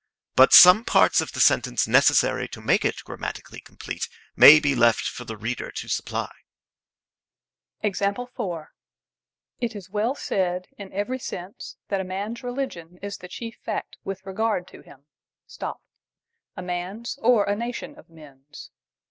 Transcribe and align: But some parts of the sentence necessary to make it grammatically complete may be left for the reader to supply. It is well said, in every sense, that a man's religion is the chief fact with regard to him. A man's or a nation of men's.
But 0.35 0.51
some 0.51 0.83
parts 0.83 1.21
of 1.21 1.33
the 1.33 1.39
sentence 1.39 1.87
necessary 1.87 2.47
to 2.47 2.59
make 2.59 2.83
it 2.83 3.03
grammatically 3.03 3.59
complete 3.59 4.09
may 4.35 4.59
be 4.59 4.73
left 4.73 5.01
for 5.03 5.25
the 5.25 5.37
reader 5.37 5.69
to 5.73 5.87
supply. 5.87 6.31
It 7.83 7.93
is 9.75 9.89
well 9.91 10.15
said, 10.15 10.65
in 10.79 10.91
every 10.91 11.19
sense, 11.19 11.77
that 11.89 12.01
a 12.01 12.03
man's 12.03 12.41
religion 12.41 12.97
is 13.03 13.17
the 13.17 13.27
chief 13.27 13.59
fact 13.63 13.97
with 14.03 14.25
regard 14.25 14.67
to 14.69 14.81
him. 14.81 15.05
A 16.57 16.63
man's 16.63 17.19
or 17.21 17.43
a 17.43 17.55
nation 17.55 17.95
of 17.95 18.09
men's. 18.09 18.71